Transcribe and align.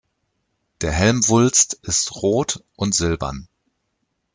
Der 0.81 0.91
Helmwulst 0.91 1.75
ist 1.83 2.23
rot 2.23 2.63
und 2.75 2.95
silbern. 2.95 3.47